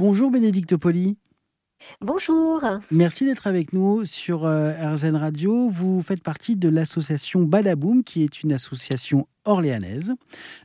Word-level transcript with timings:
Bonjour 0.00 0.30
Bénédicte 0.30 0.78
Poli. 0.78 1.18
Bonjour. 2.00 2.64
Merci 2.90 3.26
d'être 3.26 3.46
avec 3.46 3.74
nous 3.74 4.06
sur 4.06 4.46
euh, 4.46 4.72
RZN 4.94 5.14
Radio. 5.14 5.68
Vous 5.68 6.00
faites 6.00 6.22
partie 6.22 6.56
de 6.56 6.70
l'association 6.70 7.42
Badaboum, 7.42 8.02
qui 8.02 8.22
est 8.22 8.42
une 8.42 8.54
association 8.54 9.28
orléanaise, 9.44 10.14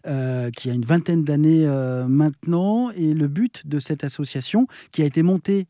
euh, 0.08 0.52
qui 0.52 0.70
a 0.70 0.74
une 0.74 0.86
vingtaine 0.86 1.26
d'années 1.26 1.68
euh, 1.68 2.08
maintenant. 2.08 2.92
Et 2.92 3.14
le 3.14 3.28
but 3.28 3.68
de 3.68 3.78
cette 3.80 4.06
association, 4.06 4.68
qui 4.94 5.02
a 5.02 5.06
été 5.06 5.22
montée 5.22 5.68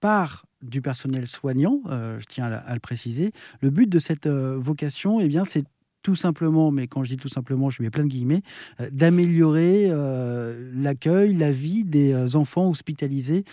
par 0.00 0.44
du 0.60 0.82
personnel 0.82 1.26
soignant, 1.28 1.80
je 1.86 2.26
tiens 2.26 2.52
à, 2.52 2.74
le 2.74 2.80
préciser, 2.80 3.32
le 3.62 3.70
but 3.70 3.88
de 3.88 3.98
cette 3.98 4.26
vocation, 4.26 5.18
eh 5.18 5.28
bien, 5.28 5.44
c'est 5.44 5.64
tout 6.02 6.14
simplement, 6.14 6.70
mais 6.70 6.86
quand 6.86 7.02
je 7.04 7.10
dis 7.10 7.16
tout 7.16 7.28
simplement, 7.28 7.70
je 7.70 7.82
mets 7.82 7.90
plein 7.90 8.04
de 8.04 8.08
guillemets, 8.08 8.42
euh, 8.80 8.88
d'améliorer 8.90 9.88
euh, 9.90 10.70
l'accueil, 10.74 11.34
la 11.34 11.52
vie 11.52 11.84
des 11.84 12.12
euh, 12.12 12.36
enfants 12.36 12.68
hospitalisés 12.68 13.44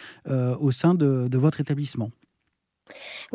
au 0.60 0.72
sein 0.72 0.96
de 0.96 1.38
votre 1.38 1.62
établissement. 1.62 2.12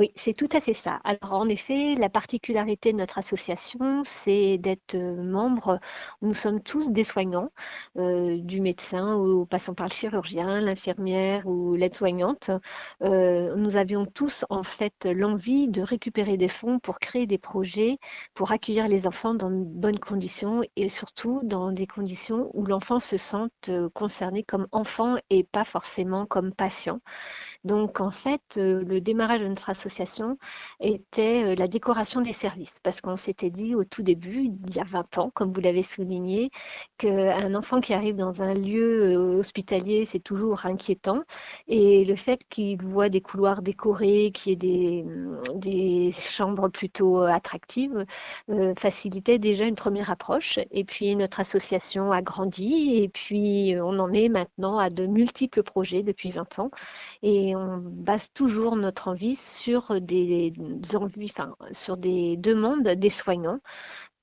Oui, 0.00 0.12
c'est 0.16 0.32
tout 0.32 0.48
à 0.52 0.62
fait 0.62 0.72
ça. 0.72 0.98
Alors 1.04 1.34
en 1.34 1.46
effet, 1.46 1.94
la 1.94 2.08
particularité 2.08 2.90
de 2.94 2.96
notre 2.96 3.18
association, 3.18 4.00
c'est 4.02 4.56
d'être 4.56 4.94
euh, 4.94 5.22
membre, 5.22 5.78
nous 6.22 6.32
sommes 6.32 6.62
tous 6.62 6.90
des 6.90 7.04
soignants, 7.04 7.50
euh, 7.98 8.38
du 8.38 8.62
médecin 8.62 9.16
ou 9.16 9.44
passant 9.44 9.74
par 9.74 9.88
le 9.88 9.92
chirurgien, 9.92 10.62
l'infirmière 10.62 11.46
ou 11.46 11.74
l'aide-soignante. 11.74 12.50
Euh, 13.02 13.54
nous 13.56 13.76
avions 13.76 14.06
tous 14.06 14.46
en 14.48 14.62
fait 14.62 15.04
l'envie 15.04 15.68
de 15.68 15.82
récupérer 15.82 16.38
des 16.38 16.48
fonds 16.48 16.78
pour 16.78 16.98
créer 16.98 17.26
des 17.26 17.36
projets, 17.36 17.98
pour 18.32 18.52
accueillir 18.52 18.88
les 18.88 19.06
enfants 19.06 19.34
dans 19.34 19.50
de 19.50 19.64
bonnes 19.64 19.98
conditions 19.98 20.62
et 20.76 20.88
surtout 20.88 21.40
dans 21.42 21.72
des 21.72 21.86
conditions 21.86 22.50
où 22.54 22.64
l'enfant 22.64 23.00
se 23.00 23.18
sente 23.18 23.70
concerné 23.92 24.44
comme 24.44 24.66
enfant 24.72 25.16
et 25.28 25.44
pas 25.44 25.64
forcément 25.66 26.24
comme 26.24 26.54
patient. 26.54 27.00
Donc 27.64 28.00
en 28.00 28.10
fait, 28.10 28.56
le 28.56 29.00
démarrage 29.00 29.40
de 29.42 29.46
notre 29.48 29.68
association 29.68 29.89
était 30.80 31.44
euh, 31.44 31.54
la 31.54 31.68
décoration 31.68 32.20
des 32.20 32.32
services, 32.32 32.74
parce 32.82 33.00
qu'on 33.00 33.16
s'était 33.16 33.50
dit 33.50 33.74
au 33.74 33.84
tout 33.84 34.02
début, 34.02 34.50
il 34.66 34.74
y 34.74 34.80
a 34.80 34.84
20 34.84 35.18
ans, 35.18 35.30
comme 35.34 35.52
vous 35.52 35.60
l'avez 35.60 35.82
souligné, 35.82 36.50
qu'un 36.98 37.54
enfant 37.54 37.80
qui 37.80 37.94
arrive 37.94 38.16
dans 38.16 38.42
un 38.42 38.54
lieu 38.54 39.02
euh, 39.02 39.38
hospitalier, 39.38 40.04
c'est 40.04 40.20
toujours 40.20 40.66
inquiétant. 40.66 41.22
Et 41.68 42.04
le 42.04 42.16
fait 42.16 42.40
qu'il 42.48 42.80
voit 42.82 43.08
des 43.08 43.20
couloirs 43.20 43.62
décorés, 43.62 44.32
qu'il 44.32 44.50
y 44.50 44.52
ait 44.52 44.56
des, 44.56 45.04
des 45.54 46.12
chambres 46.12 46.68
plutôt 46.68 47.20
attractives, 47.22 48.04
euh, 48.50 48.74
facilitait 48.78 49.38
déjà 49.38 49.64
une 49.64 49.74
première 49.74 50.10
approche. 50.10 50.58
Et 50.70 50.84
puis 50.84 51.14
notre 51.16 51.40
association 51.40 52.12
a 52.12 52.22
grandi, 52.22 52.94
et 52.96 53.08
puis 53.08 53.74
on 53.80 53.98
en 53.98 54.12
est 54.12 54.28
maintenant 54.28 54.78
à 54.78 54.90
de 54.90 55.06
multiples 55.06 55.62
projets 55.62 56.02
depuis 56.02 56.30
20 56.30 56.58
ans. 56.58 56.70
Et 57.22 57.54
on 57.56 57.78
base 57.78 58.32
toujours 58.32 58.76
notre 58.76 59.08
envie 59.08 59.36
sur 59.36 59.69
des 60.00 60.52
envies, 60.94 61.32
enfin, 61.36 61.54
sur 61.72 61.96
des 61.96 62.36
demandes 62.36 62.88
des 62.88 63.10
soignants. 63.10 63.60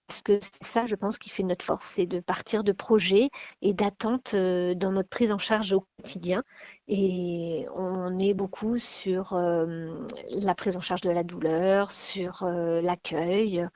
Parce 0.08 0.22
que 0.22 0.40
c'est 0.42 0.64
ça, 0.64 0.86
je 0.86 0.96
pense, 0.96 1.18
qui 1.18 1.30
fait 1.30 1.44
notre 1.44 1.66
force, 1.66 1.84
c'est 1.84 2.06
de 2.06 2.22
partir 2.22 2.64
de 2.64 2.72
projets 2.72 3.30
et 3.62 3.74
d'attentes 3.74 4.34
euh, 4.36 4.74
dans 4.74 4.92
notre 4.92 5.10
prise 5.10 5.34
en 5.34 5.38
charge 5.38 5.74
au 5.74 5.86
quotidien. 5.98 6.44
Et 6.88 7.66
on 7.76 8.18
est 8.18 8.34
beaucoup 8.34 8.78
sur 8.78 9.34
euh, 9.34 9.90
la 10.30 10.56
prise 10.56 10.78
en 10.78 10.82
charge 10.82 11.02
de 11.02 11.10
la 11.10 11.24
douleur, 11.24 11.92
sur 11.92 12.44
euh, 12.44 12.82
l'accueil. 12.82 13.68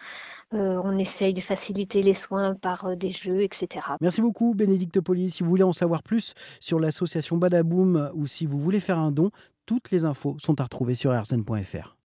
on 0.53 0.97
essaye 0.97 1.33
de 1.33 1.41
faciliter 1.41 2.01
les 2.01 2.13
soins 2.13 2.55
par 2.55 2.95
des 2.95 3.11
jeux, 3.11 3.41
etc. 3.41 3.87
Merci 3.99 4.21
beaucoup, 4.21 4.53
Bénédicte 4.53 5.01
Poli. 5.01 5.31
Si 5.31 5.43
vous 5.43 5.49
voulez 5.49 5.63
en 5.63 5.73
savoir 5.73 6.01
plus 6.01 6.33
sur 6.61 6.79
l'association 6.79 7.35
Badaboom 7.35 8.11
ou 8.15 8.25
si 8.25 8.45
vous 8.45 8.59
voulez 8.59 8.79
faire 8.79 8.99
un 8.99 9.11
don, 9.11 9.31
toutes 9.65 9.91
les 9.91 10.05
infos 10.05 10.37
sont 10.39 10.61
à 10.61 10.63
retrouver 10.63 10.95
sur 10.95 11.11
rsn.fr. 11.11 11.97